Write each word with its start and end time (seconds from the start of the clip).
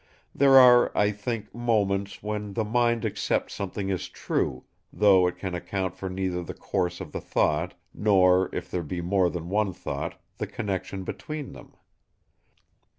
There 0.33 0.57
are, 0.57 0.91
I 0.97 1.11
think, 1.11 1.53
moments 1.53 2.23
when 2.23 2.53
the 2.53 2.63
mind 2.63 3.05
accepts 3.05 3.53
something 3.53 3.91
as 3.91 4.09
true; 4.09 4.63
though 4.91 5.27
it 5.27 5.37
can 5.37 5.53
account 5.53 5.95
for 5.95 6.09
neither 6.09 6.41
the 6.41 6.55
course 6.55 7.01
of 7.01 7.11
the 7.11 7.21
thought, 7.21 7.75
nor, 7.93 8.49
if 8.51 8.71
there 8.71 8.81
be 8.81 9.01
more 9.01 9.29
than 9.29 9.47
one 9.47 9.73
thought, 9.73 10.19
the 10.39 10.47
connection 10.47 11.03
between 11.03 11.51
them. 11.51 11.75